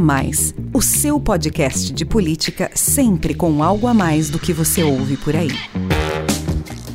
[0.00, 5.18] Mais, o seu podcast de política sempre com algo a mais do que você ouve
[5.18, 5.50] por aí.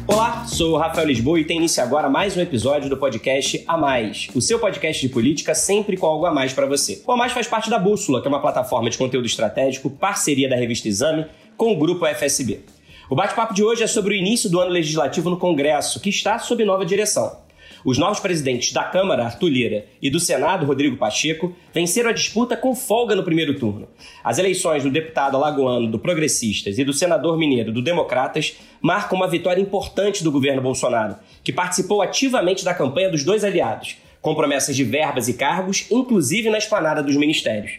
[0.07, 3.77] Olá, sou o Rafael Lisboa e tem início agora mais um episódio do podcast A
[3.77, 7.03] Mais, o seu podcast de política sempre com algo a mais para você.
[7.05, 10.49] O A Mais faz parte da Bússola, que é uma plataforma de conteúdo estratégico, parceria
[10.49, 12.61] da revista Exame com o grupo FSB.
[13.07, 16.39] O bate-papo de hoje é sobre o início do ano legislativo no Congresso, que está
[16.39, 17.44] sob nova direção.
[17.85, 22.57] Os novos presidentes da Câmara, Arthur Lira, e do Senado, Rodrigo Pacheco, venceram a disputa
[22.57, 23.87] com folga no primeiro turno.
[24.23, 29.27] As eleições do deputado alagoano do Progressistas e do senador mineiro do Democratas marcam uma
[29.27, 34.75] vitória importante do governo Bolsonaro, que participou ativamente da campanha dos dois aliados, com promessas
[34.75, 37.73] de verbas e cargos, inclusive na esplanada dos ministérios.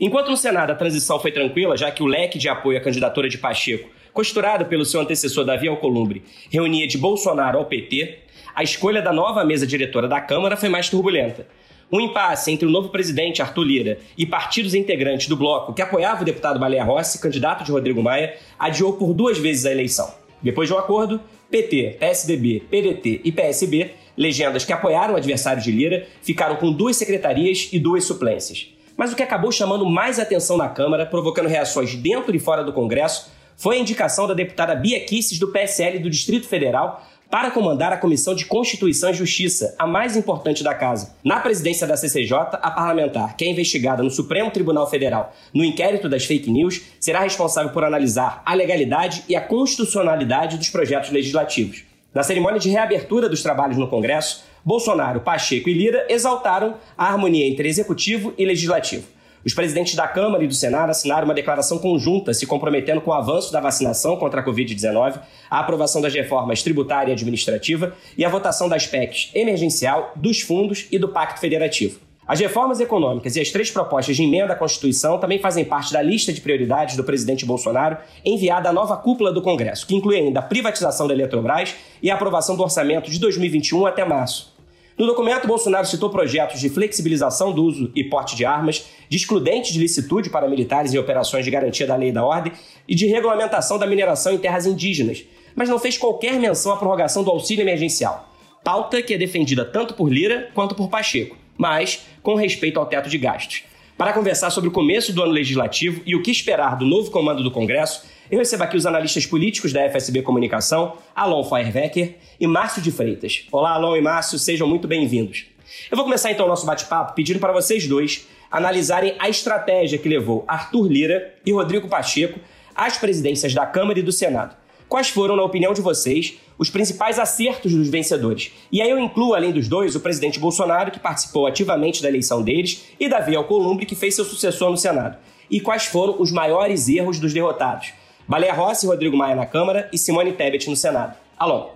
[0.00, 3.28] Enquanto no Senado a transição foi tranquila, já que o leque de apoio à candidatura
[3.28, 9.00] de Pacheco, costurado pelo seu antecessor Davi Alcolumbre, reunia de Bolsonaro ao PT, a escolha
[9.02, 11.46] da nova mesa diretora da Câmara foi mais turbulenta.
[11.92, 16.22] Um impasse entre o novo presidente Arthur Lira e partidos integrantes do bloco que apoiava
[16.22, 20.12] o deputado Baleia Rossi, candidato de Rodrigo Maia, adiou por duas vezes a eleição.
[20.40, 25.72] Depois de um acordo, PT, PSDB, PDT e PSB, legendas que apoiaram o adversário de
[25.72, 28.68] Lira, ficaram com duas secretarias e duas suplências.
[28.96, 32.72] Mas o que acabou chamando mais atenção na Câmara, provocando reações dentro e fora do
[32.72, 37.92] Congresso, foi a indicação da deputada Bia Kisses do PSL do Distrito Federal para comandar
[37.92, 41.14] a Comissão de Constituição e Justiça, a mais importante da casa.
[41.24, 46.08] Na presidência da CCJ, a parlamentar, que é investigada no Supremo Tribunal Federal no inquérito
[46.08, 51.84] das fake news, será responsável por analisar a legalidade e a constitucionalidade dos projetos legislativos.
[52.12, 57.46] Na cerimônia de reabertura dos trabalhos no Congresso, Bolsonaro, Pacheco e Lira exaltaram a harmonia
[57.46, 59.06] entre executivo e legislativo.
[59.44, 63.14] Os presidentes da Câmara e do Senado assinaram uma declaração conjunta se comprometendo com o
[63.14, 65.18] avanço da vacinação contra a Covid-19,
[65.50, 70.86] a aprovação das reformas tributária e administrativa e a votação das PECs emergencial, dos fundos
[70.92, 72.00] e do Pacto Federativo.
[72.28, 76.02] As reformas econômicas e as três propostas de emenda à Constituição também fazem parte da
[76.02, 80.40] lista de prioridades do presidente Bolsonaro, enviada à nova cúpula do Congresso, que inclui ainda
[80.40, 84.54] a privatização da Eletrobras e a aprovação do orçamento de 2021 até março.
[84.98, 89.72] No documento, Bolsonaro citou projetos de flexibilização do uso e porte de armas, de excludente
[89.72, 92.52] de licitude para militares em operações de garantia da lei e da ordem
[92.86, 95.24] e de regulamentação da mineração em terras indígenas,
[95.54, 98.28] mas não fez qualquer menção à prorrogação do auxílio emergencial.
[98.62, 103.08] Pauta que é defendida tanto por Lira quanto por Pacheco, mas com respeito ao teto
[103.08, 103.64] de gastos.
[103.96, 107.42] Para conversar sobre o começo do ano legislativo e o que esperar do novo comando
[107.42, 112.80] do Congresso, eu recebo aqui os analistas políticos da FSB Comunicação, Alon Feuerwecker e Márcio
[112.80, 113.46] de Freitas.
[113.50, 115.46] Olá, Alon e Márcio, sejam muito bem-vindos.
[115.90, 120.08] Eu vou começar então o nosso bate-papo pedindo para vocês dois analisarem a estratégia que
[120.08, 122.38] levou Arthur Lira e Rodrigo Pacheco
[122.74, 124.54] às presidências da Câmara e do Senado.
[124.88, 128.52] Quais foram, na opinião de vocês, os principais acertos dos vencedores?
[128.70, 132.42] E aí eu incluo, além dos dois, o presidente Bolsonaro, que participou ativamente da eleição
[132.42, 135.16] deles, e Davi Alcolumbre, que fez seu sucessor no Senado.
[135.48, 137.92] E quais foram os maiores erros dos derrotados?
[138.30, 141.16] Baleia Rossi Rodrigo Maia na Câmara e Simone Tebet no Senado.
[141.36, 141.70] Alô.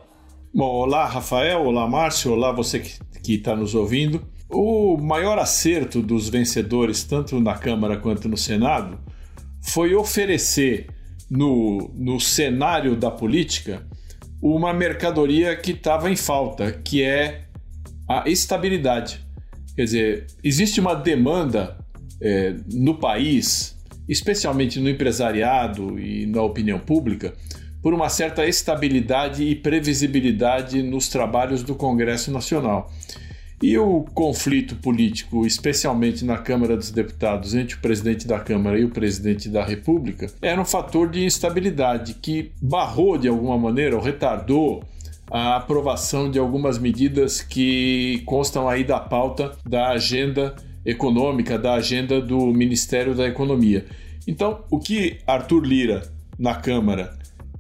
[0.54, 4.25] Bom, olá Rafael, olá Márcio, olá você que está nos ouvindo.
[4.48, 9.00] O maior acerto dos vencedores, tanto na Câmara quanto no Senado,
[9.60, 10.87] foi oferecer
[11.28, 13.84] no, no cenário da política
[14.41, 17.47] uma mercadoria que estava em falta, que é
[18.09, 19.19] a estabilidade.
[19.75, 21.76] Quer dizer, existe uma demanda
[22.22, 23.75] é, no país
[24.09, 27.34] especialmente no empresariado e na opinião pública,
[27.82, 32.91] por uma certa estabilidade e previsibilidade nos trabalhos do Congresso Nacional.
[33.62, 38.84] E o conflito político, especialmente na Câmara dos Deputados, entre o presidente da Câmara e
[38.84, 44.03] o presidente da República, era um fator de instabilidade que barrou de alguma maneira ou
[44.03, 44.82] retardou
[45.31, 52.20] a aprovação de algumas medidas que constam aí da pauta da agenda econômica da agenda
[52.20, 53.86] do Ministério da Economia.
[54.26, 56.02] Então, o que Arthur Lira
[56.38, 57.16] na Câmara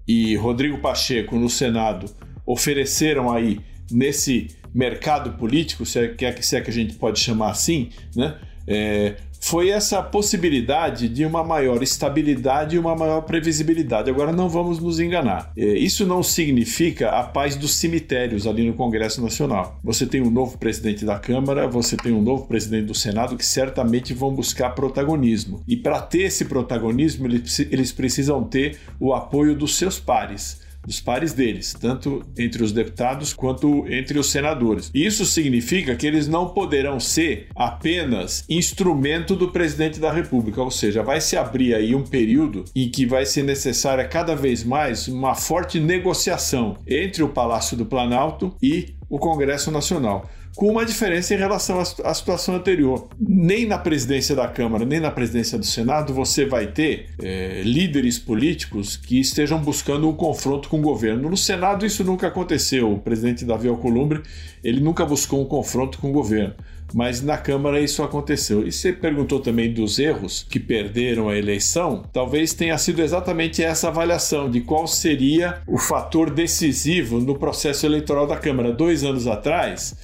[0.06, 2.06] e Rodrigo Pacheco no Senado
[2.46, 7.90] ofereceram aí nesse mercado político, se é, se é que a gente pode chamar assim,
[8.14, 8.36] né?
[8.66, 14.08] É, foi essa possibilidade de uma maior estabilidade e uma maior previsibilidade.
[14.08, 15.52] Agora, não vamos nos enganar.
[15.54, 19.78] É, isso não significa a paz dos cemitérios ali no Congresso Nacional.
[19.84, 23.44] Você tem um novo presidente da Câmara, você tem um novo presidente do Senado que
[23.44, 25.62] certamente vão buscar protagonismo.
[25.68, 31.32] E para ter esse protagonismo, eles precisam ter o apoio dos seus pares dos pares
[31.32, 34.90] deles, tanto entre os deputados quanto entre os senadores.
[34.94, 41.02] Isso significa que eles não poderão ser apenas instrumento do presidente da República, ou seja,
[41.02, 45.34] vai se abrir aí um período em que vai ser necessária cada vez mais uma
[45.34, 51.36] forte negociação entre o Palácio do Planalto e o Congresso Nacional com uma diferença em
[51.36, 53.08] relação à, situação anterior.
[53.18, 58.18] Nem na presidência da Câmara, nem na presidência do Senado você vai ter é, líderes
[58.18, 61.28] políticos que estejam buscando um confronto com o governo.
[61.28, 62.92] No Senado isso nunca aconteceu.
[62.92, 64.22] O presidente Davi Alcolumbre
[64.62, 66.54] ele nunca buscou um confronto com o governo
[66.94, 68.66] mas na Câmara isso aconteceu.
[68.66, 73.88] E você perguntou também dos erros que perderam a eleição, talvez tenha sido exatamente essa
[73.88, 78.72] avaliação de qual seria o fator decisivo no processo eleitoral da Câmara.
[78.72, 79.96] Dois anos atrás,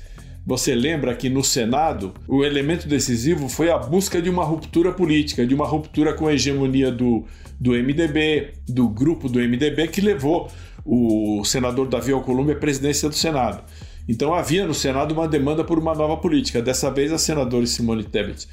[0.50, 5.46] você lembra que no Senado o elemento decisivo foi a busca de uma ruptura política,
[5.46, 7.24] de uma ruptura com a hegemonia do,
[7.60, 10.50] do MDB, do grupo do MDB, que levou
[10.84, 13.62] o senador Davi Alcolumbre à presidência do Senado.
[14.08, 16.60] Então havia no Senado uma demanda por uma nova política.
[16.60, 18.48] Dessa vez a senadora Simone Tebet,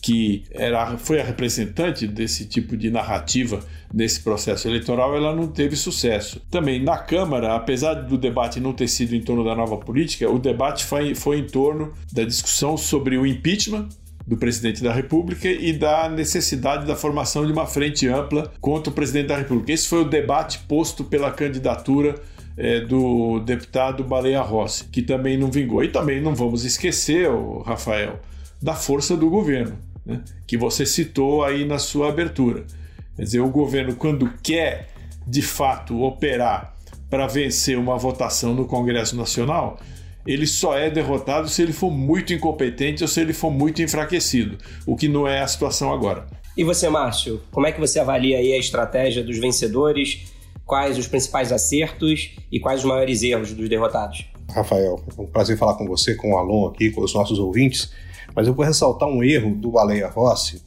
[0.00, 3.60] que era, foi a representante desse tipo de narrativa
[3.92, 6.40] nesse processo eleitoral, ela não teve sucesso.
[6.50, 10.38] Também na Câmara, apesar do debate não ter sido em torno da nova política, o
[10.38, 13.88] debate foi, foi em torno da discussão sobre o impeachment
[14.26, 18.94] do presidente da República e da necessidade da formação de uma frente ampla contra o
[18.94, 19.72] presidente da República.
[19.72, 22.14] Esse foi o debate posto pela candidatura
[22.56, 25.82] é, do deputado Baleia Rossi, que também não vingou.
[25.82, 27.28] E também não vamos esquecer,
[27.64, 28.20] Rafael,
[28.62, 29.76] da força do governo,
[30.10, 32.64] né, que você citou aí na sua abertura.
[33.16, 34.88] Quer dizer, o governo, quando quer
[35.26, 36.74] de fato operar
[37.08, 39.78] para vencer uma votação no Congresso Nacional,
[40.26, 44.58] ele só é derrotado se ele for muito incompetente ou se ele for muito enfraquecido,
[44.86, 46.26] o que não é a situação agora.
[46.56, 50.30] E você, Márcio, como é que você avalia aí a estratégia dos vencedores
[50.70, 54.24] quais os principais acertos e quais os maiores erros dos derrotados.
[54.54, 57.90] Rafael, é um prazer falar com você, com o Alon aqui, com os nossos ouvintes,
[58.34, 60.62] mas eu vou ressaltar um erro do Baleia Rossi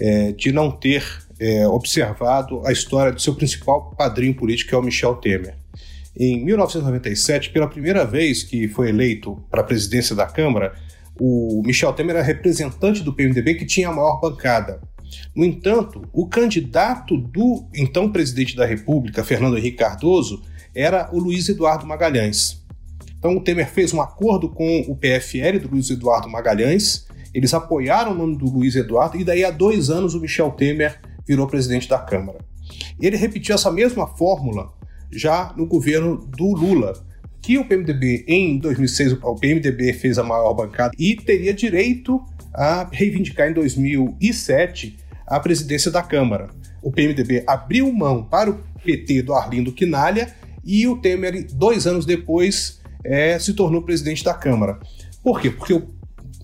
[0.00, 1.04] é, de não ter
[1.38, 5.56] é, observado a história do seu principal padrinho político, que é o Michel Temer.
[6.16, 10.74] Em 1997, pela primeira vez que foi eleito para a presidência da Câmara,
[11.18, 14.80] o Michel Temer era representante do PMDB que tinha a maior bancada.
[15.34, 20.42] No entanto, o candidato do então presidente da República, Fernando Henrique Cardoso,
[20.74, 22.61] era o Luiz Eduardo Magalhães.
[23.22, 28.10] Então o Temer fez um acordo com o PFL do Luiz Eduardo Magalhães, eles apoiaram
[28.10, 31.88] o nome do Luiz Eduardo e daí há dois anos o Michel Temer virou presidente
[31.88, 32.40] da Câmara.
[33.00, 34.72] Ele repetiu essa mesma fórmula
[35.08, 36.94] já no governo do Lula,
[37.40, 42.20] que o PMDB em 2006 o PMDB fez a maior bancada e teria direito
[42.52, 46.48] a reivindicar em 2007 a presidência da Câmara.
[46.82, 50.34] O PMDB abriu mão para o PT do Arlindo Quinalha
[50.64, 54.78] e o Temer, dois anos depois, é, se tornou presidente da Câmara.
[55.22, 55.50] Por quê?
[55.50, 55.82] Porque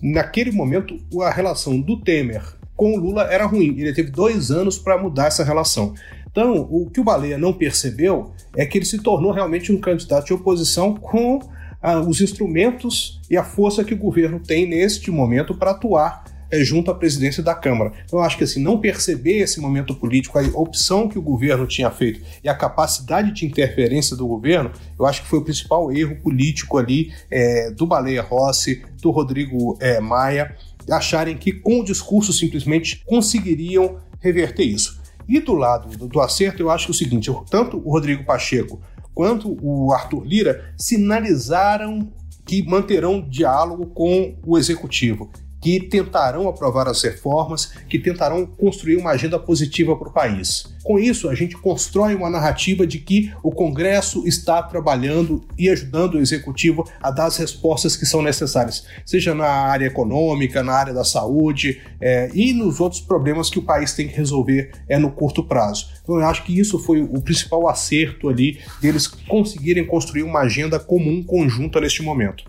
[0.01, 2.43] naquele momento a relação do Temer
[2.75, 3.77] com o Lula era ruim.
[3.77, 5.93] Ele teve dois anos para mudar essa relação.
[6.31, 10.27] Então, o que o Baleia não percebeu é que ele se tornou realmente um candidato
[10.27, 11.39] de oposição com
[11.81, 16.63] ah, os instrumentos e a força que o governo tem neste momento para atuar é,
[16.63, 17.93] junto à presidência da Câmara.
[18.05, 21.67] Então, eu acho que assim, não perceber esse momento político, a opção que o governo
[21.67, 25.91] tinha feito e a capacidade de interferência do governo, eu acho que foi o principal
[25.91, 30.55] erro político ali é, do Baleia Rossi, do Rodrigo é, Maia,
[30.89, 34.99] acharem que com o discurso simplesmente conseguiriam reverter isso.
[35.27, 38.23] E do lado do, do acerto, eu acho que é o seguinte: tanto o Rodrigo
[38.23, 38.81] Pacheco
[39.13, 42.11] quanto o Arthur Lira sinalizaram
[42.45, 45.29] que manterão diálogo com o executivo
[45.61, 50.65] que tentarão aprovar as reformas, que tentarão construir uma agenda positiva para o país.
[50.83, 56.15] Com isso, a gente constrói uma narrativa de que o Congresso está trabalhando e ajudando
[56.15, 60.93] o Executivo a dar as respostas que são necessárias, seja na área econômica, na área
[60.93, 65.11] da saúde é, e nos outros problemas que o país tem que resolver é, no
[65.11, 65.87] curto prazo.
[66.01, 70.79] Então, eu acho que isso foi o principal acerto ali deles conseguirem construir uma agenda
[70.79, 72.45] comum, conjunta neste momento.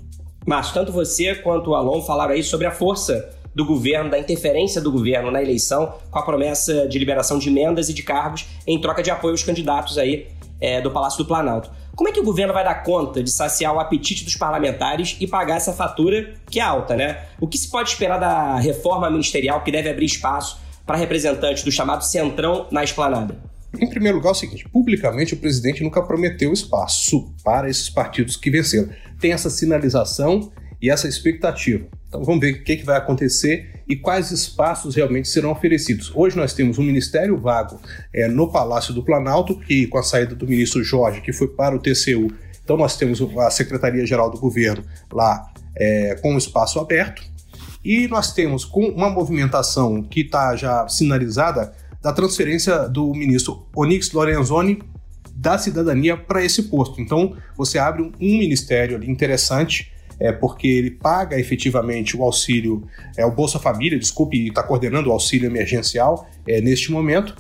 [0.46, 4.80] Márcio, tanto você quanto o Alon falaram aí sobre a força do governo, da interferência
[4.80, 8.80] do governo na eleição, com a promessa de liberação de emendas e de cargos em
[8.80, 10.28] troca de apoio aos candidatos aí
[10.60, 11.70] é, do Palácio do Planalto.
[11.96, 15.26] Como é que o governo vai dar conta de saciar o apetite dos parlamentares e
[15.26, 17.26] pagar essa fatura que é alta, né?
[17.40, 21.72] O que se pode esperar da reforma ministerial que deve abrir espaço para representantes do
[21.72, 23.36] chamado Centrão na esplanada?
[23.78, 28.36] Em primeiro lugar, é o seguinte: publicamente o presidente nunca prometeu espaço para esses partidos
[28.36, 28.88] que venceram
[29.20, 30.50] tem essa sinalização
[30.80, 31.86] e essa expectativa.
[32.08, 36.10] Então vamos ver o que, que vai acontecer e quais espaços realmente serão oferecidos.
[36.14, 37.80] Hoje nós temos um ministério vago
[38.12, 41.76] é, no Palácio do Planalto, que com a saída do ministro Jorge, que foi para
[41.76, 42.32] o TCU,
[42.64, 47.22] então nós temos a Secretaria-Geral do Governo lá é, com o espaço aberto.
[47.84, 51.72] E nós temos com uma movimentação que está já sinalizada
[52.02, 54.82] da transferência do ministro Onyx Lorenzoni
[55.40, 57.00] da cidadania para esse posto.
[57.00, 63.24] Então, você abre um, ministério ali interessante é, porque ele paga efetivamente o auxílio, é,
[63.24, 67.34] o Bolsa Família, desculpe, está coordenando o auxílio emergencial é, neste momento.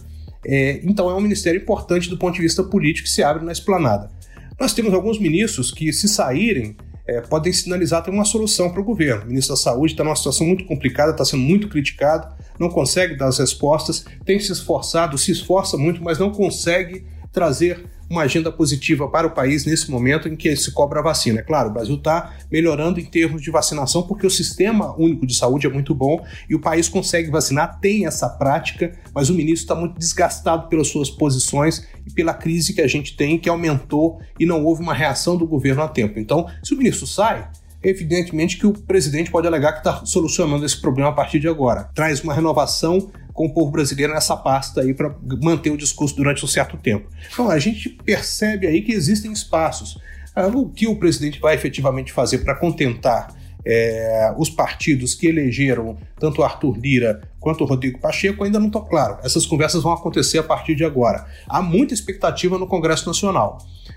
[0.46, 3.52] É, então é um ministério importante do ponto de vista político que se abre na
[3.52, 4.10] esplanada.
[4.58, 6.74] Nós temos alguns ministros que, se saírem,
[7.06, 9.24] é, podem sinalizar ter uma solução para o governo.
[9.24, 13.14] O ministro da Saúde está numa situação muito complicada, está sendo muito criticado, não consegue
[13.14, 18.50] dar as respostas, tem se esforçado, se esforça muito, mas não consegue trazer uma agenda
[18.50, 21.38] positiva para o país nesse momento em que se cobra a vacina.
[21.38, 25.36] É claro, o Brasil está melhorando em termos de vacinação porque o sistema único de
[25.36, 29.62] saúde é muito bom e o país consegue vacinar, tem essa prática, mas o ministro
[29.62, 34.20] está muito desgastado pelas suas posições e pela crise que a gente tem, que aumentou
[34.40, 36.18] e não houve uma reação do governo a tempo.
[36.18, 37.48] Então, se o ministro sai,
[37.82, 41.84] evidentemente que o presidente pode alegar que está solucionando esse problema a partir de agora.
[41.94, 43.10] Traz uma renovação
[43.40, 47.08] com o povo brasileiro nessa pasta aí para manter o discurso durante um certo tempo.
[47.32, 49.98] Então a gente percebe aí que existem espaços.
[50.36, 55.96] Ah, o que o presidente vai efetivamente fazer para contentar é, os partidos que elegeram
[56.18, 59.16] tanto Arthur Lira quanto o Rodrigo Pacheco ainda não está claro.
[59.24, 61.24] Essas conversas vão acontecer a partir de agora.
[61.48, 63.56] Há muita expectativa no Congresso Nacional.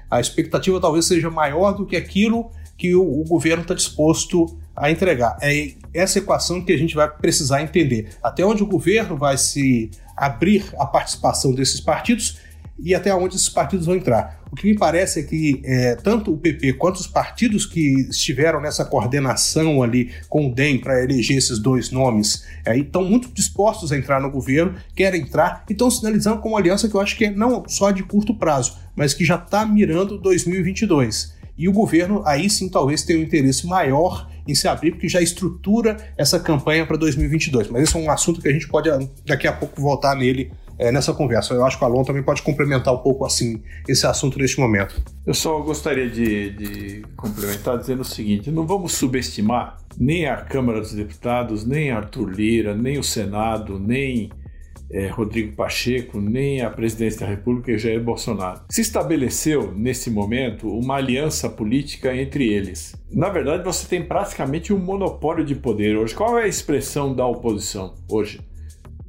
[0.10, 4.90] A expectativa talvez seja maior do que aquilo que o, o governo está disposto a
[4.90, 5.38] entregar.
[5.42, 8.10] É essa equação que a gente vai precisar entender.
[8.22, 12.40] Até onde o governo vai se abrir a participação desses partidos
[12.80, 14.42] e até onde esses partidos vão entrar.
[14.52, 18.62] O que me parece é que é, tanto o PP quanto os partidos que estiveram
[18.62, 23.92] nessa coordenação ali com o DEM para eleger esses dois nomes é, estão muito dispostos
[23.92, 27.16] a entrar no governo, querem entrar e estão sinalizando com uma aliança que eu acho
[27.18, 31.33] que é não só de curto prazo, mas que já está mirando 2022.
[31.58, 35.22] E o governo aí sim talvez tenha um interesse maior em se abrir, porque já
[35.22, 37.70] estrutura essa campanha para 2022.
[37.70, 38.90] Mas esse é um assunto que a gente pode
[39.26, 41.54] daqui a pouco voltar nele é, nessa conversa.
[41.54, 45.02] Eu acho que o Alon também pode complementar um pouco assim esse assunto neste momento.
[45.26, 50.80] Eu só gostaria de, de complementar dizendo o seguinte: não vamos subestimar nem a Câmara
[50.80, 54.32] dos Deputados, nem Arthur Lira, nem o Senado, nem
[54.94, 58.62] é, Rodrigo Pacheco, nem a presidência da República Jair Bolsonaro.
[58.70, 62.96] Se estabeleceu, nesse momento, uma aliança política entre eles.
[63.12, 66.14] Na verdade, você tem praticamente um monopólio de poder hoje.
[66.14, 68.40] Qual é a expressão da oposição hoje?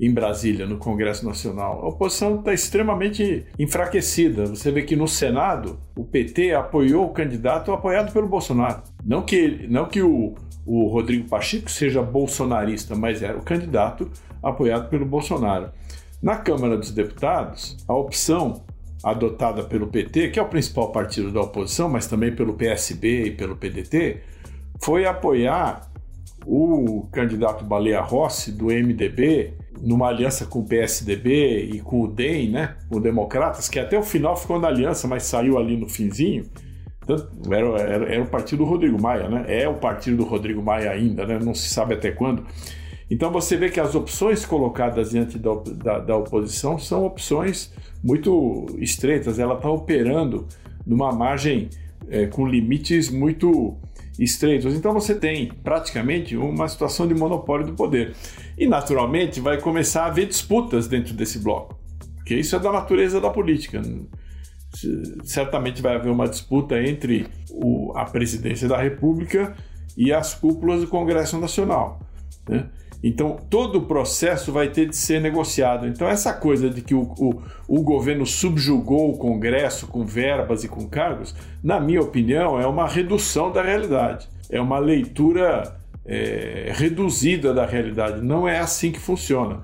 [0.01, 1.83] Em Brasília, no Congresso Nacional.
[1.85, 4.47] A oposição está extremamente enfraquecida.
[4.47, 8.83] Você vê que no Senado, o PT apoiou o candidato apoiado pelo Bolsonaro.
[9.05, 10.35] Não que, não que o,
[10.65, 14.11] o Rodrigo Pacheco seja bolsonarista, mas era o candidato
[14.43, 15.71] apoiado pelo Bolsonaro.
[16.23, 18.63] Na Câmara dos Deputados, a opção
[19.03, 23.31] adotada pelo PT, que é o principal partido da oposição, mas também pelo PSB e
[23.31, 24.23] pelo PDT,
[24.83, 25.91] foi apoiar
[26.47, 32.51] o candidato Baleia Rossi, do MDB, numa aliança com o PSDB e com o DEM,
[32.51, 36.45] né, o Democratas, que até o final ficou na aliança, mas saiu ali no finzinho.
[37.51, 39.45] Era, era, era o partido do Rodrigo Maia, né?
[39.49, 41.39] É o partido do Rodrigo Maia ainda, né?
[41.43, 42.45] Não se sabe até quando.
[43.11, 48.67] Então você vê que as opções colocadas diante da, da, da oposição são opções muito
[48.79, 50.47] estreitas, ela está operando
[50.87, 51.69] numa margem
[52.09, 53.77] é, com limites muito
[54.19, 54.75] estreitos.
[54.75, 58.15] Então você tem praticamente uma situação de monopólio do poder.
[58.57, 61.79] E naturalmente vai começar a haver disputas dentro desse bloco,
[62.17, 63.83] porque isso é da natureza da política.
[65.25, 69.55] Certamente vai haver uma disputa entre o, a presidência da República
[69.97, 72.01] e as cúpulas do Congresso Nacional.
[72.49, 72.67] Né?
[73.07, 75.87] Então, todo o processo vai ter de ser negociado.
[75.87, 80.69] Então, essa coisa de que o, o, o, governo subjugou o Congresso com verbas e
[80.69, 84.27] com cargos, na minha opinião, é uma redução da realidade.
[84.49, 85.77] É uma leitura
[86.07, 88.23] é, reduzida da realidade.
[88.23, 89.61] Não é assim que funciona.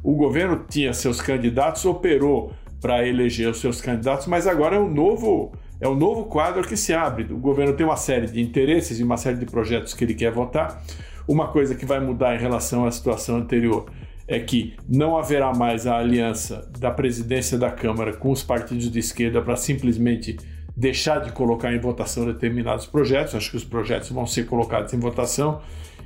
[0.00, 2.52] O governo tinha seus candidatos, operou
[2.84, 5.52] para eleger os seus candidatos, mas agora é um novo.
[5.80, 7.32] É um novo quadro que se abre.
[7.32, 10.30] O governo tem uma série de interesses e uma série de projetos que ele quer
[10.30, 10.82] votar
[11.26, 13.86] uma coisa que vai mudar em relação à situação anterior
[14.26, 18.98] é que não haverá mais a aliança da presidência da Câmara com os partidos de
[18.98, 20.36] esquerda para simplesmente
[20.76, 23.34] deixar de colocar em votação determinados projetos.
[23.34, 25.60] Acho que os projetos vão ser colocados em votação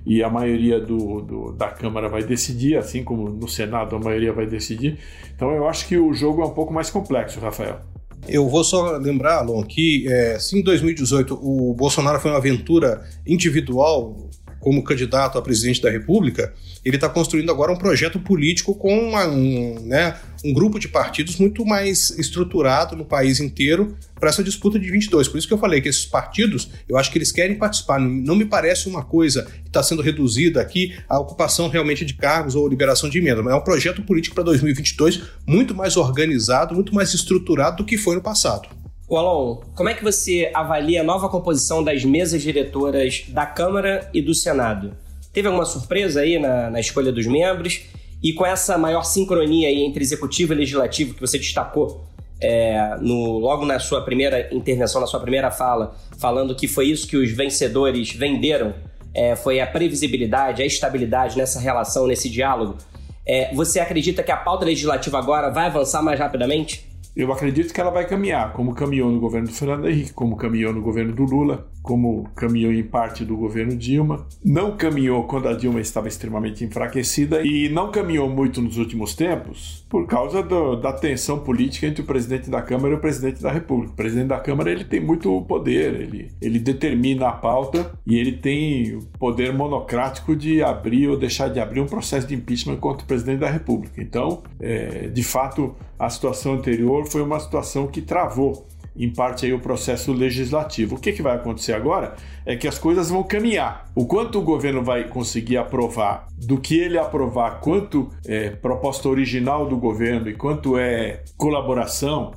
[0.07, 4.33] e a maioria do, do, da Câmara vai decidir, assim como no Senado a maioria
[4.33, 4.99] vai decidir.
[5.35, 7.81] Então eu acho que o jogo é um pouco mais complexo, Rafael.
[8.27, 13.05] Eu vou só lembrar, Alon, que é, se em 2018 o Bolsonaro foi uma aventura
[13.27, 14.29] individual
[14.61, 16.53] como candidato a presidente da República,
[16.85, 21.37] ele está construindo agora um projeto político com uma, um, né, um grupo de partidos
[21.37, 25.29] muito mais estruturado no país inteiro para essa disputa de 22.
[25.29, 28.01] Por isso que eu falei que esses partidos, eu acho que eles querem participar.
[28.01, 32.55] Não me parece uma coisa que está sendo reduzida aqui a ocupação realmente de cargos
[32.55, 36.95] ou liberação de emenda, mas é um projeto político para 2022 muito mais organizado, muito
[36.95, 38.69] mais estruturado do que foi no passado.
[39.09, 44.11] O Alon, como é que você avalia a nova composição das mesas diretoras da Câmara
[44.13, 44.95] e do Senado?
[45.33, 47.85] Teve alguma surpresa aí na, na escolha dos membros?
[48.23, 52.05] E com essa maior sincronia entre executivo e legislativo que você destacou
[52.39, 57.09] é, no, logo na sua primeira intervenção, na sua primeira fala, falando que foi isso
[57.09, 58.75] que os vencedores venderam,
[59.15, 62.77] é, foi a previsibilidade, a estabilidade nessa relação, nesse diálogo.
[63.25, 66.88] É, você acredita que a pauta legislativa agora vai avançar mais rapidamente?
[67.19, 70.73] Eu acredito que ela vai caminhar, como caminhou no governo do Fernando Henrique, como caminhou
[70.73, 74.25] no governo do Lula, como caminhou em parte do governo Dilma.
[74.45, 79.85] Não caminhou quando a Dilma estava extremamente enfraquecida e não caminhou muito nos últimos tempos
[79.89, 83.51] por causa do, da tensão política entre o presidente da Câmara e o presidente da
[83.51, 83.95] República.
[83.95, 88.33] O presidente da Câmara ele tem muito poder, ele, ele determina a pauta e ele
[88.33, 93.03] tem o poder monocrático de abrir ou deixar de abrir um processo de impeachment contra
[93.03, 94.01] o presidente da República.
[94.01, 98.67] Então, é, de fato, a situação anterior foi uma situação que travou
[98.99, 100.97] em parte aí o processo legislativo.
[100.97, 103.89] O que, que vai acontecer agora é que as coisas vão caminhar.
[103.95, 109.67] O quanto o governo vai conseguir aprovar, do que ele aprovar, quanto é proposta original
[109.67, 112.33] do governo e quanto é colaboração,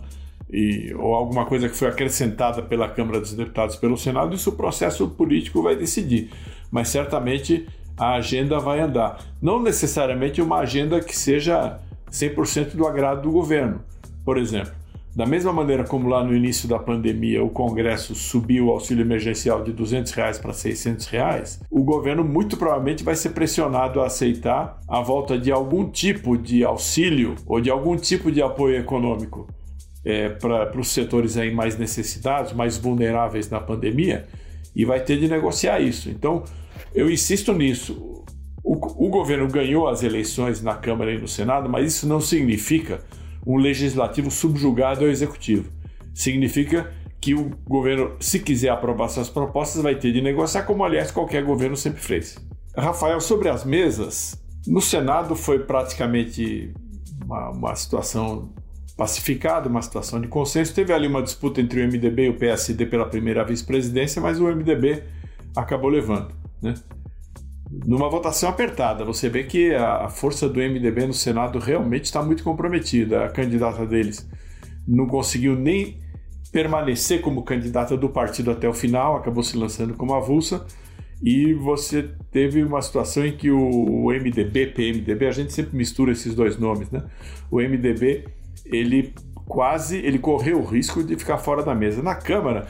[0.52, 4.54] e, ou alguma coisa que foi acrescentada pela Câmara dos Deputados pelo Senado, isso o
[4.54, 6.30] processo político vai decidir.
[6.70, 9.20] Mas certamente a agenda vai andar.
[9.42, 11.80] Não necessariamente uma agenda que seja
[12.12, 13.82] 100% do agrado do governo.
[14.24, 14.74] Por exemplo,
[15.16, 19.62] da mesma maneira como lá no início da pandemia o Congresso subiu o auxílio emergencial
[19.64, 24.80] de 200 reais para 600 reais, o governo muito provavelmente vai ser pressionado a aceitar
[24.88, 29.48] a volta de algum tipo de auxílio ou de algum tipo de apoio econômico
[30.06, 34.28] é, para os setores aí mais necessitados, mais vulneráveis na pandemia,
[34.76, 36.10] e vai ter de negociar isso.
[36.10, 36.44] Então,
[36.94, 38.11] eu insisto nisso.
[38.64, 43.04] O, o governo ganhou as eleições na Câmara e no Senado, mas isso não significa
[43.46, 45.70] um legislativo subjugado ao executivo.
[46.14, 51.12] Significa que o governo, se quiser aprovar suas propostas, vai ter de negociar, como aliás
[51.12, 52.38] qualquer governo sempre fez.
[52.76, 56.74] Rafael, sobre as mesas, no Senado foi praticamente
[57.24, 58.54] uma, uma situação
[58.98, 60.74] pacificada, uma situação de consenso.
[60.74, 64.46] Teve ali uma disputa entre o MDB e o PSD pela primeira vice-presidência, mas o
[64.46, 65.04] MDB
[65.56, 66.34] acabou levando.
[66.62, 66.74] Né?
[67.86, 69.06] Numa votação apertada.
[69.06, 73.26] Você vê que a, força do MDB no Senado realmente está muito comprometida.
[73.26, 74.28] A candidata deles
[74.88, 76.00] não conseguiu nem
[76.52, 80.66] permanecer como candidata do partido até o final, acabou se lançando como avulsa.
[81.24, 86.34] E você teve uma situação em que o, MDB, PMDB, a gente sempre mistura esses
[86.34, 87.04] dois nomes, né?
[87.50, 88.26] O MDB,
[88.66, 89.14] ele
[89.46, 92.02] quase, ele correu o risco de ficar fora da mesa.
[92.02, 92.68] Na Câmara,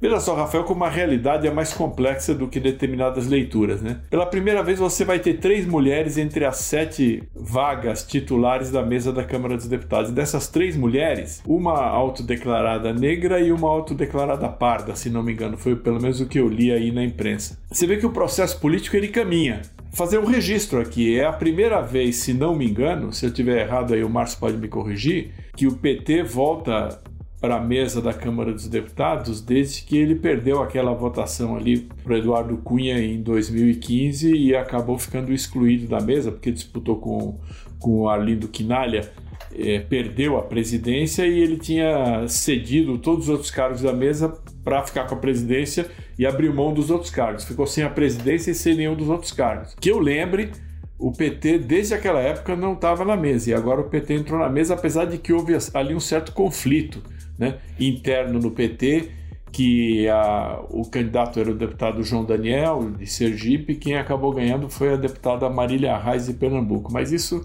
[0.00, 4.00] Veja só, Rafael, como a realidade é mais complexa do que determinadas leituras, né?
[4.10, 9.12] Pela primeira vez você vai ter três mulheres entre as sete vagas titulares da mesa
[9.12, 10.10] da Câmara dos Deputados.
[10.10, 15.56] Dessas três mulheres, uma autodeclarada negra e uma autodeclarada parda, se não me engano.
[15.56, 17.58] Foi pelo menos o que eu li aí na imprensa.
[17.70, 19.62] Você vê que o processo político ele caminha
[19.94, 21.18] fazer um registro aqui.
[21.18, 24.38] É a primeira vez, se não me engano, se eu tiver errado aí o Márcio
[24.38, 27.00] pode me corrigir, que o PT volta
[27.44, 32.16] para a mesa da Câmara dos Deputados desde que ele perdeu aquela votação ali para
[32.16, 37.38] Eduardo Cunha em 2015 e acabou ficando excluído da mesa porque disputou com,
[37.78, 39.12] com o Arlindo Quinalha,
[39.54, 44.82] é, perdeu a presidência e ele tinha cedido todos os outros cargos da mesa para
[44.82, 45.86] ficar com a presidência
[46.18, 47.44] e abriu mão dos outros cargos.
[47.44, 49.76] Ficou sem a presidência e sem nenhum dos outros cargos.
[49.78, 50.50] Que eu lembre,
[50.98, 53.50] o PT, desde aquela época, não estava na mesa.
[53.50, 57.02] E agora o PT entrou na mesa, apesar de que houve ali um certo conflito
[57.38, 59.10] né, interno no PT,
[59.50, 64.94] que a, o candidato era o deputado João Daniel, de Sergipe, quem acabou ganhando foi
[64.94, 66.92] a deputada Marília Reis, de Pernambuco.
[66.92, 67.44] Mas isso,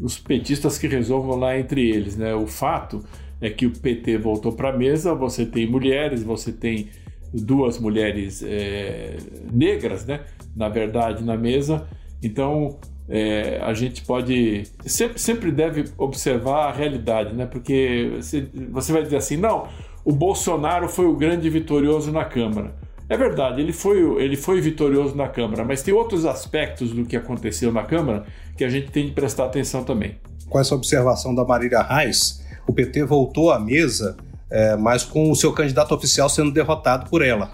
[0.00, 2.16] os petistas que resolvam lá entre eles.
[2.16, 2.34] Né?
[2.34, 3.04] O fato
[3.40, 6.88] é que o PT voltou para a mesa, você tem mulheres, você tem
[7.32, 9.16] duas mulheres é,
[9.52, 10.20] negras, né?
[10.56, 11.86] na verdade, na mesa.
[12.26, 12.76] Então,
[13.08, 17.46] é, a gente pode sempre, sempre deve observar a realidade, né?
[17.46, 19.68] Porque você, você vai dizer assim, não,
[20.04, 22.74] o Bolsonaro foi o grande vitorioso na Câmara.
[23.08, 27.16] É verdade, ele foi, ele foi vitorioso na Câmara, mas tem outros aspectos do que
[27.16, 28.24] aconteceu na Câmara
[28.56, 30.16] que a gente tem de prestar atenção também.
[30.48, 34.16] Com essa observação da Marília Reis, o PT voltou à mesa,
[34.50, 37.50] é, mas com o seu candidato oficial sendo derrotado por ela.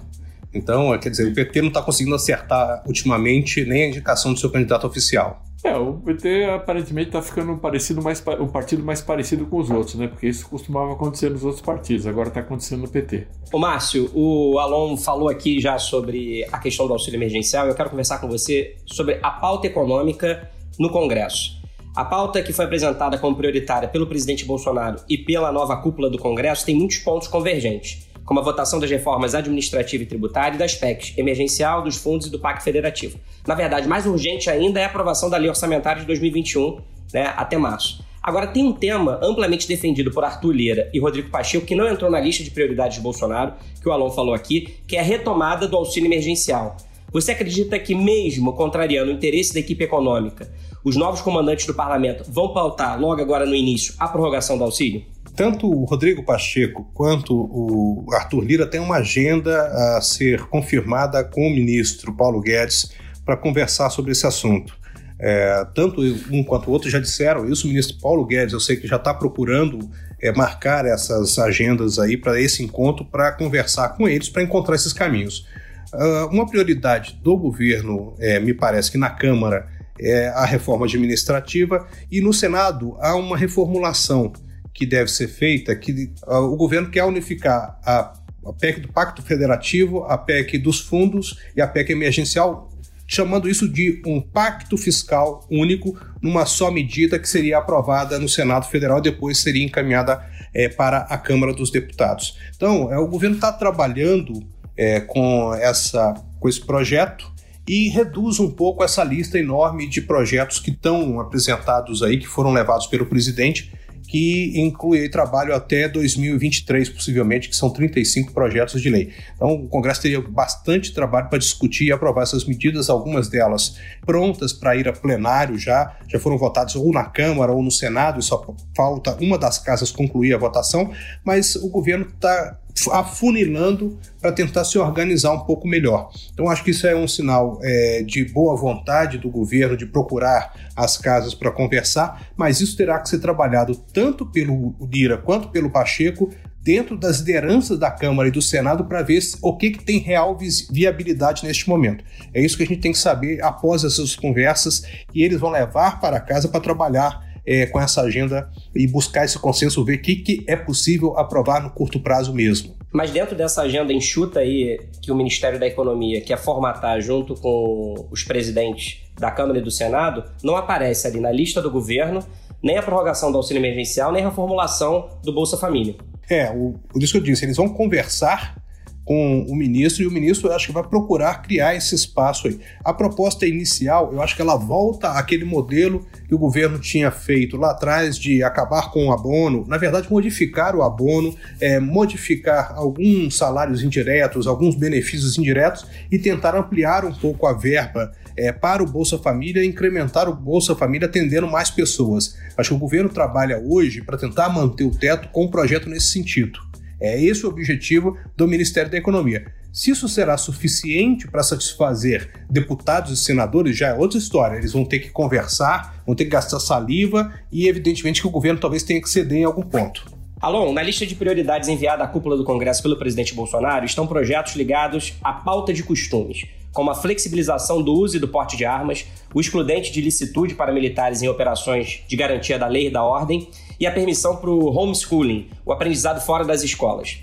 [0.52, 4.50] Então, quer dizer, o PT não está conseguindo acertar ultimamente nem a indicação do seu
[4.50, 5.44] candidato oficial.
[5.62, 9.94] É, o PT aparentemente está ficando parecido mais, um partido mais parecido com os outros,
[9.94, 10.08] né?
[10.08, 13.26] Porque isso costumava acontecer nos outros partidos, agora está acontecendo no PT.
[13.52, 17.66] Ô Márcio, o Alon falou aqui já sobre a questão do auxílio emergencial.
[17.66, 21.60] Eu quero conversar com você sobre a pauta econômica no Congresso.
[21.94, 26.16] A pauta que foi apresentada como prioritária pelo presidente Bolsonaro e pela nova cúpula do
[26.16, 30.72] Congresso tem muitos pontos convergentes, como a votação das reformas administrativa e tributária e das
[30.76, 33.18] PECs, emergencial, dos fundos e do Pacto Federativo.
[33.44, 36.78] Na verdade, mais urgente ainda é a aprovação da lei orçamentária de 2021,
[37.12, 38.04] né, até março.
[38.22, 42.08] Agora, tem um tema amplamente defendido por Arthur Lira e Rodrigo Pacheco que não entrou
[42.08, 45.66] na lista de prioridades de Bolsonaro, que o Alon falou aqui, que é a retomada
[45.66, 46.76] do auxílio emergencial.
[47.12, 50.48] Você acredita que, mesmo contrariando o interesse da equipe econômica,
[50.84, 55.04] os novos comandantes do parlamento vão pautar, logo agora no início, a prorrogação do auxílio?
[55.36, 61.46] Tanto o Rodrigo Pacheco quanto o Arthur Lira têm uma agenda a ser confirmada com
[61.46, 62.92] o ministro Paulo Guedes
[63.24, 64.78] para conversar sobre esse assunto.
[65.18, 68.76] É, tanto um quanto o outro já disseram isso, o ministro Paulo Guedes, eu sei
[68.76, 69.90] que já está procurando
[70.20, 74.92] é, marcar essas agendas aí para esse encontro, para conversar com eles, para encontrar esses
[74.92, 75.46] caminhos.
[75.92, 79.66] Uh, uma prioridade do governo, é, me parece que na Câmara,
[80.00, 84.32] é a reforma administrativa e no Senado há uma reformulação
[84.80, 88.14] que deve ser feita, que uh, o governo quer unificar a,
[88.46, 92.72] a PEC do Pacto Federativo, a PEC dos fundos e a PEC emergencial,
[93.06, 98.70] chamando isso de um pacto fiscal único, numa só medida que seria aprovada no Senado
[98.70, 102.38] Federal e depois seria encaminhada é, para a Câmara dos Deputados.
[102.56, 104.42] Então, é, o governo está trabalhando
[104.74, 107.30] é, com, essa, com esse projeto
[107.68, 112.50] e reduz um pouco essa lista enorme de projetos que estão apresentados aí, que foram
[112.50, 113.78] levados pelo presidente,
[114.10, 119.12] que inclui trabalho até 2023, possivelmente, que são 35 projetos de lei.
[119.36, 124.52] Então, o Congresso teria bastante trabalho para discutir e aprovar essas medidas, algumas delas prontas
[124.52, 128.22] para ir a plenário já, já foram votadas ou na Câmara ou no Senado, e
[128.24, 128.44] só
[128.76, 130.90] falta uma das casas concluir a votação,
[131.24, 132.58] mas o governo está
[132.92, 136.10] afunilando para tentar se organizar um pouco melhor.
[136.32, 140.54] Então, acho que isso é um sinal é, de boa vontade do governo de procurar
[140.76, 145.70] as casas para conversar, mas isso terá que ser trabalhado tanto pelo Lira quanto pelo
[145.70, 146.30] Pacheco
[146.62, 150.36] dentro das lideranças da Câmara e do Senado para ver o que, que tem real
[150.70, 152.04] viabilidade neste momento.
[152.34, 154.80] É isso que a gente tem que saber após essas conversas
[155.10, 159.38] que eles vão levar para casa para trabalhar é, com essa agenda e buscar esse
[159.38, 162.76] consenso, ver o que, que é possível aprovar no curto prazo mesmo.
[162.92, 168.08] Mas dentro dessa agenda enxuta aí que o Ministério da Economia quer formatar junto com
[168.10, 172.20] os presidentes da Câmara e do Senado, não aparece ali na lista do governo
[172.62, 175.94] nem a prorrogação do auxílio emergencial, nem a reformulação do Bolsa Família.
[176.28, 178.59] É, o, por isso que eu disse, eles vão conversar
[179.04, 182.60] com o ministro e o ministro acho que vai procurar criar esse espaço aí.
[182.84, 187.56] A proposta inicial, eu acho que ela volta àquele modelo que o governo tinha feito
[187.56, 193.36] lá atrás de acabar com o abono, na verdade modificar o abono, é, modificar alguns
[193.36, 198.86] salários indiretos, alguns benefícios indiretos e tentar ampliar um pouco a verba é, para o
[198.86, 202.36] Bolsa Família, incrementar o Bolsa Família atendendo mais pessoas.
[202.56, 206.12] Acho que o governo trabalha hoje para tentar manter o teto com um projeto nesse
[206.12, 206.69] sentido.
[207.00, 209.46] É esse o objetivo do Ministério da Economia.
[209.72, 214.56] Se isso será suficiente para satisfazer deputados e senadores, já é outra história.
[214.56, 218.58] Eles vão ter que conversar, vão ter que gastar saliva e, evidentemente, que o governo
[218.58, 220.20] talvez tenha que ceder em algum ponto.
[220.40, 224.56] Alon, na lista de prioridades enviada à cúpula do Congresso pelo presidente Bolsonaro estão projetos
[224.56, 229.06] ligados à pauta de costumes, como a flexibilização do uso e do porte de armas,
[229.34, 233.48] o excludente de licitude para militares em operações de garantia da lei e da ordem
[233.80, 237.18] e a permissão para o homeschooling, o aprendizado fora das escolas.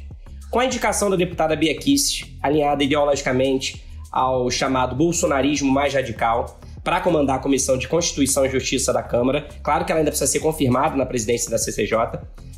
[0.50, 7.02] Com a indicação da deputada Bia Kicis, alinhada ideologicamente ao chamado bolsonarismo mais radical, para
[7.02, 10.40] comandar a Comissão de Constituição e Justiça da Câmara, claro que ela ainda precisa ser
[10.40, 11.98] confirmada na presidência da CCJ,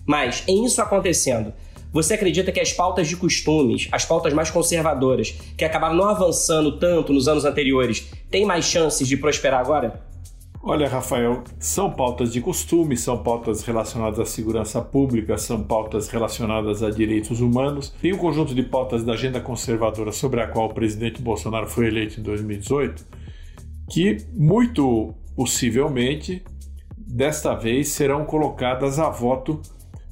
[0.05, 1.51] mas em isso acontecendo,
[1.91, 6.77] você acredita que as pautas de costumes, as pautas mais conservadoras, que acabaram não avançando
[6.77, 9.99] tanto nos anos anteriores, têm mais chances de prosperar agora?
[10.62, 16.84] Olha, Rafael, são pautas de costume, são pautas relacionadas à segurança pública, são pautas relacionadas
[16.84, 17.95] a direitos humanos.
[18.02, 21.88] Tem um conjunto de pautas da agenda conservadora sobre a qual o presidente Bolsonaro foi
[21.88, 23.06] eleito em 2018,
[23.89, 26.43] que muito possivelmente
[26.98, 29.62] desta vez serão colocadas a voto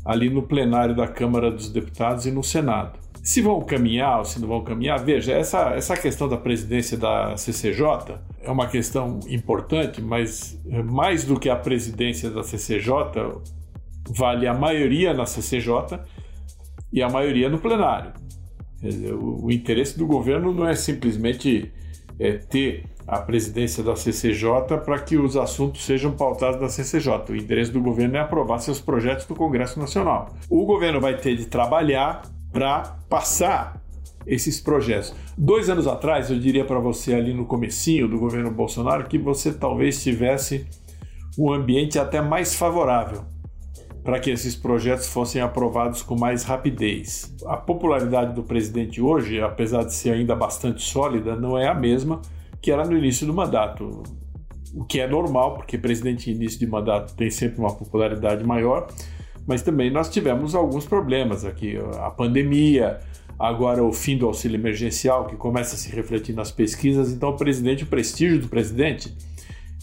[0.06, 2.98] ali no plenário da Câmara dos Deputados e no Senado.
[3.28, 7.36] Se vão caminhar ou se não vão caminhar, veja, essa, essa questão da presidência da
[7.36, 12.90] CCJ é uma questão importante, mas mais do que a presidência da CCJ,
[14.12, 16.00] vale a maioria na CCJ
[16.90, 18.13] e a maioria no plenário.
[18.82, 21.70] Dizer, o, o, interesse do governo não é simplesmente
[22.18, 27.34] é, ter a presidência da CCJ para que os assuntos sejam pautados na CCJ.
[27.34, 30.34] O interesse do governo é aprovar seus projetos no Congresso Nacional.
[30.50, 33.80] O governo vai ter de trabalhar para passar
[34.26, 35.13] esses projetos.
[35.38, 39.54] Dois anos atrás, eu diria para você ali no comecinho do governo Bolsonaro que você
[39.54, 40.65] talvez tivesse
[41.38, 43.26] um ambiente até mais favorável
[44.04, 47.32] para que esses projetos fossem aprovados com mais rapidez.
[47.46, 52.24] A popularidade do presidente hoje, apesar de ser ainda bastante sólida, não é a mesma
[52.60, 54.02] que era no início do mandato.
[54.74, 58.88] O que é normal, porque presidente início de mandato tem sempre uma popularidade maior,
[59.48, 61.78] mas também nós tivemos alguns problemas aqui.
[62.02, 63.00] A pandemia,
[63.40, 67.14] agora o fim do auxílio emergencial, que começa a se refletir nas pesquisas.
[67.14, 69.16] Então, o presidente, o prestígio do presidente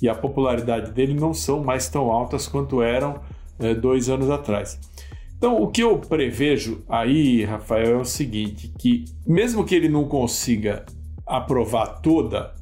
[0.03, 3.21] e a popularidade dele não são mais tão altas quanto eram
[3.59, 4.79] é, dois anos atrás.
[5.39, 10.05] Então, o que eu prevejo aí, Rafael, é o seguinte: que mesmo que ele não
[10.05, 10.85] consiga
[11.27, 12.55] aprovar toda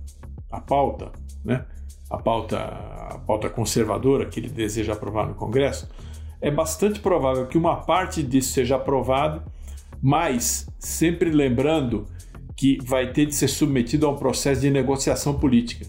[0.51, 1.11] a pauta,
[1.45, 1.65] né,
[2.09, 5.89] a pauta, a pauta conservadora que ele deseja aprovar no Congresso,
[6.43, 9.43] é bastante provável que uma parte disso seja aprovado,
[10.03, 12.07] mas sempre lembrando
[12.55, 15.87] que vai ter de ser submetido a um processo de negociação política,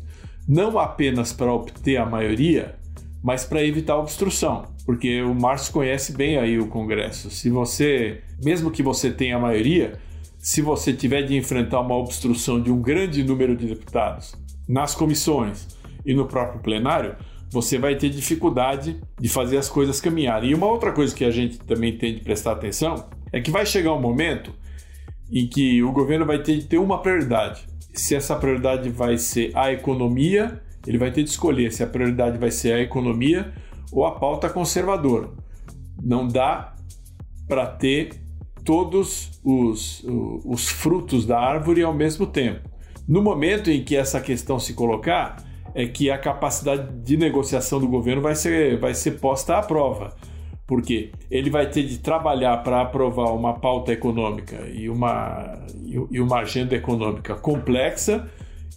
[0.47, 2.75] não apenas para obter a maioria,
[3.21, 7.29] mas para evitar obstrução porque o Márcio conhece bem aí o Congresso.
[7.29, 9.93] Se você, mesmo que você tenha a maioria,
[10.37, 14.35] se você tiver de enfrentar uma obstrução de um grande número de deputados
[14.67, 15.67] nas comissões
[16.05, 17.15] e no próprio plenário,
[17.53, 20.49] você vai ter dificuldade de fazer as coisas caminharem.
[20.49, 23.63] E uma outra coisa que a gente também tem de prestar atenção é que vai
[23.63, 24.51] chegar um momento
[25.31, 27.67] em que o governo vai ter de ter uma prioridade.
[27.93, 32.39] Se essa prioridade vai ser a economia, ele vai ter de escolher se a prioridade
[32.39, 33.53] vai ser a economia
[33.91, 35.29] ou a pauta conservadora.
[36.01, 36.73] Não dá
[37.47, 38.19] para ter
[38.65, 40.03] todos os,
[40.43, 42.67] os frutos da árvore ao mesmo tempo.
[43.07, 45.42] No momento em que essa questão se colocar,
[45.75, 50.15] é que a capacidade de negociação do governo vai ser, vai ser posta à prova.
[50.65, 55.65] Porque ele vai ter de trabalhar para aprovar uma pauta econômica e uma,
[56.09, 58.29] e uma agenda econômica complexa,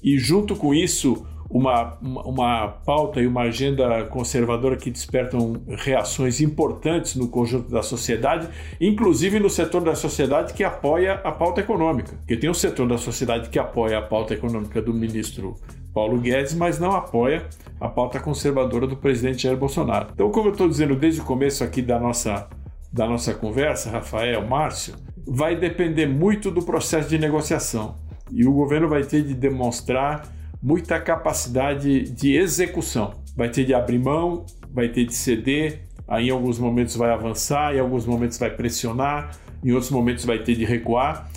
[0.02, 7.14] e junto com isso, uma, uma pauta e uma agenda conservadora que despertam reações importantes
[7.14, 8.48] no conjunto da sociedade,
[8.80, 12.16] inclusive no setor da sociedade que apoia a pauta econômica.
[12.16, 15.56] Porque tem um setor da sociedade que apoia a pauta econômica do ministro
[15.96, 17.46] Paulo Guedes, mas não apoia
[17.80, 20.08] a pauta conservadora do presidente Jair Bolsonaro.
[20.12, 22.50] Então, como eu estou dizendo desde o começo aqui da nossa,
[22.92, 24.94] da nossa conversa, Rafael, Márcio,
[25.26, 27.94] vai depender muito do processo de negociação.
[28.30, 30.28] E o governo vai ter de demonstrar
[30.62, 33.14] muita capacidade de execução.
[33.34, 37.74] Vai ter de abrir mão, vai ter de ceder, aí em alguns momentos vai avançar,
[37.74, 39.30] em alguns momentos vai pressionar,
[39.64, 41.30] em outros momentos vai ter de recuar.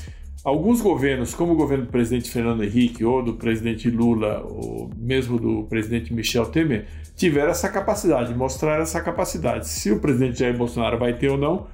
[0.50, 5.38] Alguns governos, como o governo do presidente Fernando Henrique, ou do presidente Lula, ou mesmo
[5.38, 9.68] do presidente Michel Temer, tiveram essa capacidade, mostraram essa capacidade.
[9.68, 11.68] Se o presidente Jair Bolsonaro vai ter ou não,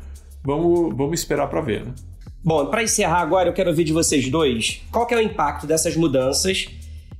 [0.44, 1.86] vamos, vamos esperar para ver.
[1.86, 1.94] Né?
[2.44, 5.96] Bom, para encerrar agora, eu quero ouvir de vocês dois qual é o impacto dessas
[5.96, 6.68] mudanças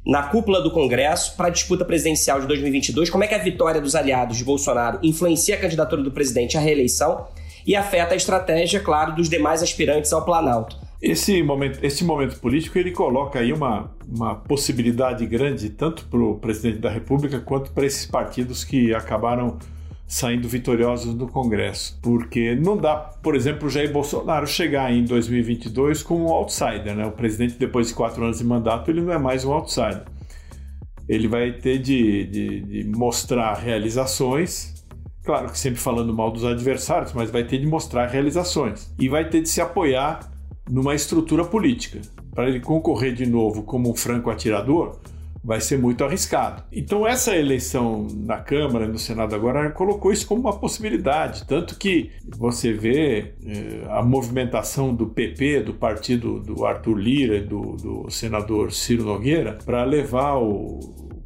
[0.06, 3.80] na cúpula do Congresso para a disputa presidencial de 2022, como é que a vitória
[3.80, 7.28] dos aliados de Bolsonaro influencia a candidatura do presidente à reeleição
[7.66, 10.85] e afeta a estratégia, claro, dos demais aspirantes ao Planalto.
[11.08, 16.40] Esse momento, esse momento político ele coloca aí uma, uma possibilidade grande tanto para o
[16.40, 19.60] presidente da República quanto para esses partidos que acabaram
[20.08, 22.00] saindo vitoriosos do Congresso.
[22.02, 26.96] Porque não dá, por exemplo, o Jair Bolsonaro chegar em 2022 como um outsider.
[26.96, 27.06] Né?
[27.06, 30.06] O presidente, depois de quatro anos de mandato, ele não é mais um outsider.
[31.08, 34.84] Ele vai ter de, de, de mostrar realizações,
[35.24, 38.92] claro que sempre falando mal dos adversários, mas vai ter de mostrar realizações.
[39.00, 40.34] E vai ter de se apoiar
[40.70, 42.02] numa estrutura política.
[42.34, 45.00] Para ele concorrer de novo como um franco atirador,
[45.46, 46.64] vai ser muito arriscado.
[46.72, 51.78] Então essa eleição na Câmara e no Senado agora colocou isso como uma possibilidade, tanto
[51.78, 57.62] que você vê eh, a movimentação do PP, do partido do Arthur Lira e do,
[57.78, 60.80] do senador Ciro Nogueira, para levar o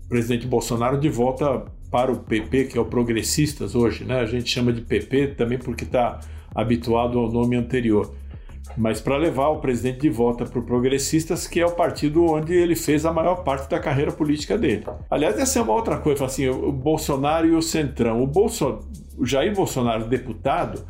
[0.09, 4.19] presidente Bolsonaro de volta para o PP, que é o Progressistas hoje, né?
[4.19, 6.19] A gente chama de PP também porque está
[6.53, 8.13] habituado ao nome anterior
[8.77, 12.53] mas para levar o presidente de volta para o Progressistas, que é o partido onde
[12.53, 14.85] ele fez a maior parte da carreira política dele.
[15.09, 18.23] Aliás, essa é uma outra coisa, assim, o Bolsonaro e o Centrão.
[18.23, 18.79] O, Bolso,
[19.17, 20.85] o Jair Bolsonaro, deputado,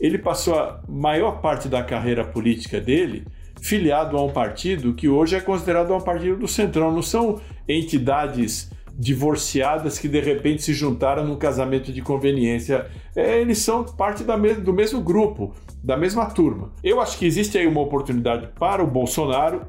[0.00, 3.26] ele passou a maior parte da carreira política dele
[3.60, 6.92] filiado a um partido que hoje é considerado um partido do Centrão.
[6.92, 12.86] Não são entidades divorciadas que de repente se juntaram num casamento de conveniência.
[13.14, 16.72] É, eles são parte me do mesmo grupo, da mesma turma.
[16.82, 19.62] Eu acho que existe aí uma oportunidade para o Bolsonaro,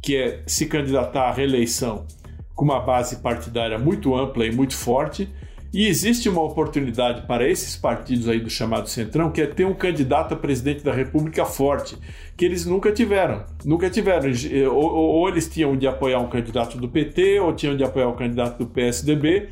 [0.00, 2.06] que é se candidatar à reeleição
[2.54, 5.28] com uma base partidária muito ampla e muito forte
[5.72, 9.74] e existe uma oportunidade para esses partidos aí do chamado Centrão, que é ter um
[9.74, 11.96] candidato a presidente da República forte,
[12.36, 13.44] que eles nunca tiveram.
[13.64, 14.30] Nunca tiveram.
[14.72, 18.16] Ou, ou eles tinham de apoiar um candidato do PT, ou tinham de apoiar um
[18.16, 19.48] candidato do PSDB,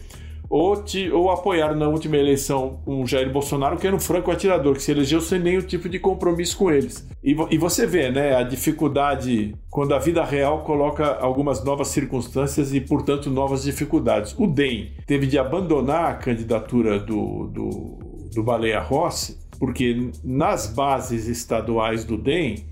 [0.48, 4.74] ou, te, ou apoiaram na última eleição um Jair Bolsonaro, que era um franco atirador,
[4.74, 7.06] que se elegeu sem nenhum tipo de compromisso com eles.
[7.22, 12.72] E, e você vê né, a dificuldade quando a vida real coloca algumas novas circunstâncias
[12.72, 14.34] e, portanto, novas dificuldades.
[14.38, 17.98] O DEM teve de abandonar a candidatura do, do,
[18.34, 22.64] do Baleia Rossi, porque nas bases estaduais do DEM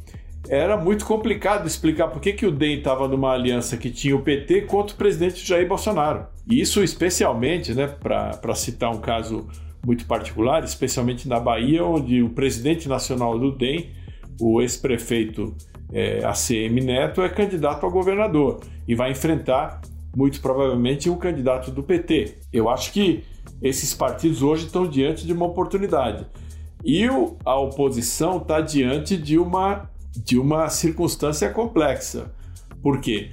[0.49, 4.23] era muito complicado explicar por que, que o DEM estava numa aliança que tinha o
[4.23, 6.36] PT contra o presidente Jair Bolsonaro.
[6.49, 9.47] E isso especialmente, né, para citar um caso
[9.85, 13.91] muito particular, especialmente na Bahia, onde o presidente nacional do DEM,
[14.41, 15.55] o ex-prefeito
[15.93, 19.81] é, ACM Neto, é candidato a governador e vai enfrentar,
[20.17, 22.39] muito provavelmente, um candidato do PT.
[22.53, 23.25] Eu acho que
[23.63, 26.27] esses partidos hoje estão diante de uma oportunidade.
[26.85, 27.05] E
[27.45, 32.33] a oposição está diante de uma de uma circunstância complexa.
[32.83, 33.31] Por quê?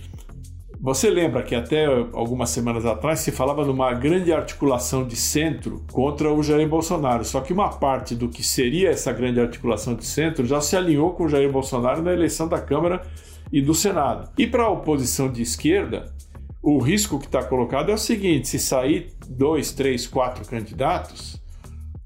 [0.84, 6.30] Você lembra que até algumas semanas atrás se falava numa grande articulação de centro contra
[6.30, 7.24] o Jair Bolsonaro.
[7.24, 11.14] Só que uma parte do que seria essa grande articulação de centro já se alinhou
[11.14, 13.02] com o Jair Bolsonaro na eleição da Câmara
[13.50, 14.30] e do Senado.
[14.38, 16.14] E para a oposição de esquerda,
[16.62, 21.42] o risco que está colocado é o seguinte: se sair dois, três, quatro candidatos,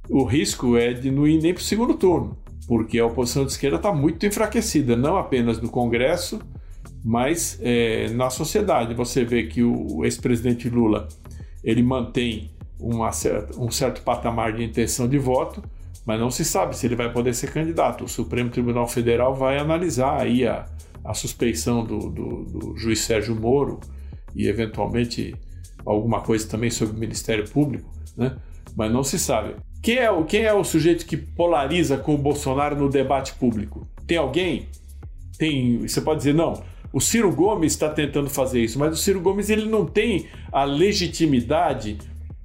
[0.07, 2.37] o risco é de não ir nem para o segundo turno
[2.67, 6.41] porque a oposição de esquerda está muito enfraquecida, não apenas no Congresso,
[7.07, 8.93] mas é, na sociedade.
[8.93, 11.07] Você vê que o ex-presidente Lula
[11.63, 13.09] ele mantém uma
[13.57, 15.63] um certo patamar de intenção de voto,
[16.05, 18.03] mas não se sabe se ele vai poder ser candidato.
[18.03, 20.65] O Supremo Tribunal Federal vai analisar aí a,
[21.01, 23.79] a suspeição do, do, do juiz Sérgio Moro
[24.35, 25.33] e eventualmente
[25.85, 28.35] alguma coisa também sobre o Ministério Público, né?
[28.75, 29.55] mas não se sabe.
[29.81, 33.87] Quem é, quem é o sujeito que polariza com o Bolsonaro no debate público?
[34.05, 34.67] Tem alguém?
[35.37, 35.87] Tem.
[35.87, 36.61] Você pode dizer, não.
[36.97, 40.63] O Ciro Gomes está tentando fazer isso, mas o Ciro Gomes ele não tem a
[40.63, 41.99] legitimidade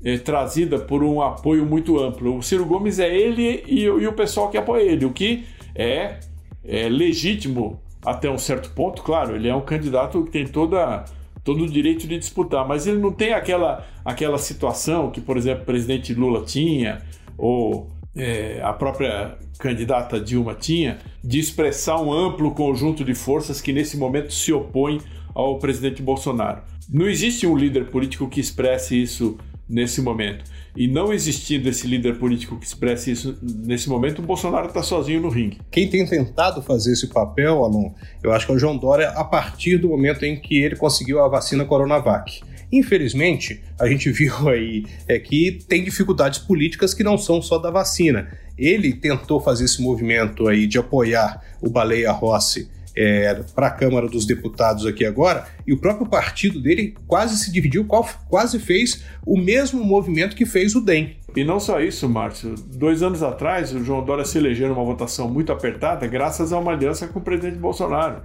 [0.04, 2.36] é, trazida por um apoio muito amplo.
[2.36, 6.20] O Ciro Gomes é ele e, e o pessoal que apoia ele, o que é,
[6.62, 9.34] é, legítimo até um certo ponto, claro.
[9.34, 11.02] Ele é um candidato que tem toda
[11.42, 15.62] todo o direito de disputar, mas ele não tem aquela, aquela situação que, por exemplo,
[15.62, 17.00] o presidente Lula tinha,
[17.38, 23.72] ou é, a própria candidata Dilma tinha, de expressar um amplo conjunto de forças que
[23.72, 25.00] nesse momento se opõem
[25.34, 26.62] ao presidente Bolsonaro.
[26.90, 30.44] Não existe um líder político que expresse isso nesse momento.
[30.76, 35.20] E não existindo esse líder político que expresse isso nesse momento, o Bolsonaro está sozinho
[35.20, 35.60] no ringue.
[35.70, 39.24] Quem tem tentado fazer esse papel, Alon, eu acho que é o João Dória, a
[39.24, 42.42] partir do momento em que ele conseguiu a vacina Coronavac.
[42.72, 47.70] Infelizmente, a gente viu aí é, que tem dificuldades políticas que não são só da
[47.70, 48.32] vacina.
[48.56, 54.06] Ele tentou fazer esse movimento aí de apoiar o Baleia Rossi é, para a Câmara
[54.06, 57.86] dos Deputados aqui agora, e o próprio partido dele quase se dividiu,
[58.28, 61.16] quase fez o mesmo movimento que fez o DEM.
[61.34, 62.54] E não só isso, Márcio.
[62.74, 66.72] Dois anos atrás, o João Dória se elegeu numa votação muito apertada, graças a uma
[66.72, 68.22] aliança com o presidente Bolsonaro.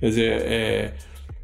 [0.00, 0.94] Quer dizer, é,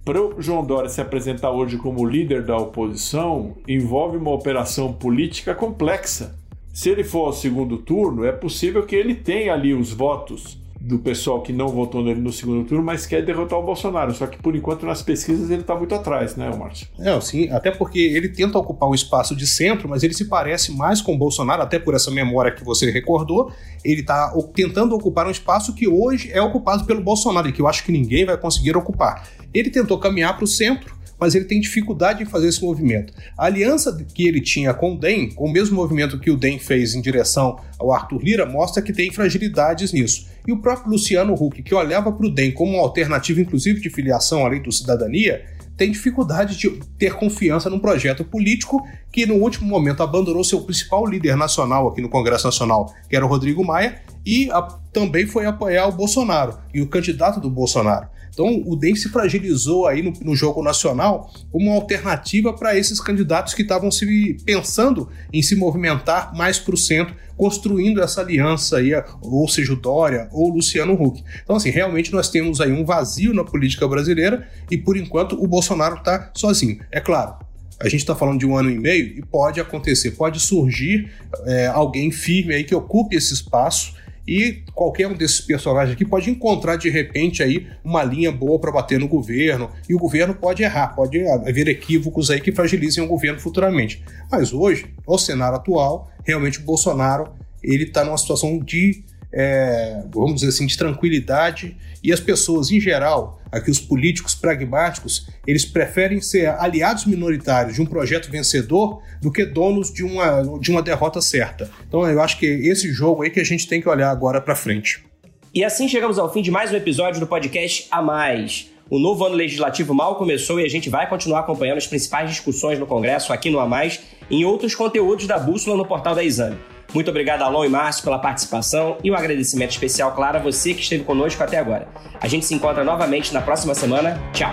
[0.05, 5.55] para o João Dória se apresentar hoje como líder da oposição, envolve uma operação política
[5.55, 6.37] complexa.
[6.73, 10.99] Se ele for ao segundo turno, é possível que ele tenha ali os votos do
[10.99, 14.12] pessoal que não votou nele no segundo turno, mas quer derrotar o Bolsonaro.
[14.12, 16.87] Só que por enquanto nas pesquisas ele está muito atrás, né, Márcio?
[16.99, 20.73] É, sim, até porque ele tenta ocupar o espaço de centro, mas ele se parece
[20.73, 23.51] mais com o Bolsonaro, até por essa memória que você recordou.
[23.83, 27.66] Ele está tentando ocupar um espaço que hoje é ocupado pelo Bolsonaro e que eu
[27.66, 29.27] acho que ninguém vai conseguir ocupar.
[29.55, 33.12] Ele tentou caminhar para o centro, mas ele tem dificuldade em fazer esse movimento.
[33.37, 36.59] A aliança que ele tinha com o DEM, com o mesmo movimento que o DEM
[36.59, 40.27] fez em direção ao Arthur Lira, mostra que tem fragilidades nisso.
[40.46, 43.90] E o próprio Luciano Huck, que olhava para o DEM como uma alternativa, inclusive de
[43.90, 45.44] filiação à lei do cidadania,
[45.77, 51.05] tem dificuldade de ter confiança num projeto político que, no último momento, abandonou seu principal
[51.05, 55.46] líder nacional aqui no Congresso Nacional, que era o Rodrigo Maia, e a, também foi
[55.46, 58.07] apoiar o Bolsonaro e o candidato do Bolsonaro.
[58.35, 63.01] Então, o DEM se fragilizou aí no, no jogo nacional como uma alternativa para esses
[63.01, 68.79] candidatos que estavam se pensando em se movimentar mais para o centro, construindo essa aliança
[68.79, 68.90] aí,
[69.23, 71.23] ou seja, o Dória ou o Luciano Huck.
[71.42, 75.46] Então, assim, realmente nós temos aí um vazio na política brasileira e, por enquanto, o
[75.46, 76.81] Bolsonaro está sozinho.
[76.90, 77.37] É claro,
[77.81, 81.11] a gente está falando de um ano e meio e pode acontecer, pode surgir
[81.44, 83.94] é, alguém firme aí que ocupe esse espaço
[84.27, 88.72] e qualquer um desses personagens aqui pode encontrar de repente aí uma linha boa para
[88.72, 93.06] bater no governo e o governo pode errar, pode haver equívocos aí que fragilizem o
[93.06, 94.02] governo futuramente.
[94.31, 99.02] Mas hoje, no cenário atual, realmente o Bolsonaro ele está numa situação de
[99.37, 105.27] é, vamos dizer assim, de tranquilidade e as pessoas em geral, aqui os políticos pragmáticos,
[105.45, 110.71] eles preferem ser aliados minoritários de um projeto vencedor do que donos de uma, de
[110.71, 111.69] uma derrota certa.
[111.89, 114.55] Então eu acho que esse jogo aí que a gente tem que olhar agora para
[114.55, 115.05] frente.
[115.53, 118.71] E assim chegamos ao fim de mais um episódio do podcast A Mais.
[118.89, 122.79] O novo ano legislativo mal começou e a gente vai continuar acompanhando as principais discussões
[122.79, 126.23] no Congresso aqui no A Mais e em outros conteúdos da Bússola no portal da
[126.23, 126.59] Exame.
[126.95, 130.81] Muito obrigado, Alon e Márcio, pela participação e um agradecimento especial, claro, a você que
[130.81, 131.88] esteve conosco até agora.
[132.21, 134.19] A gente se encontra novamente na próxima semana.
[134.33, 134.53] Tchau!